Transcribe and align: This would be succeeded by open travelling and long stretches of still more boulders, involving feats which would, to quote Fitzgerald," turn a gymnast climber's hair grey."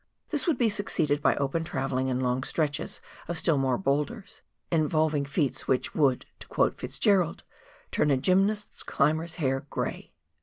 This 0.29 0.47
would 0.47 0.57
be 0.57 0.67
succeeded 0.67 1.21
by 1.21 1.35
open 1.35 1.63
travelling 1.63 2.09
and 2.09 2.23
long 2.23 2.41
stretches 2.41 3.01
of 3.27 3.37
still 3.37 3.59
more 3.59 3.77
boulders, 3.77 4.41
involving 4.71 5.25
feats 5.25 5.67
which 5.67 5.93
would, 5.93 6.25
to 6.39 6.47
quote 6.47 6.75
Fitzgerald," 6.79 7.43
turn 7.91 8.09
a 8.09 8.17
gymnast 8.17 8.87
climber's 8.87 9.35
hair 9.35 9.67
grey." 9.69 10.11